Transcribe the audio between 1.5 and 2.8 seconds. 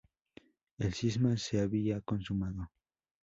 había consumado.